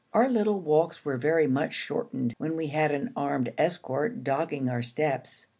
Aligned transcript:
Our 0.13 0.27
little 0.27 0.59
walks 0.59 1.05
were 1.05 1.17
very 1.17 1.45
much 1.45 1.75
shortened 1.75 2.33
when 2.39 2.55
we 2.57 2.69
had 2.69 2.89
an 2.91 3.13
armed 3.15 3.53
escort 3.55 4.23
dogging 4.23 4.67
our 4.67 4.81
steps. 4.81 5.45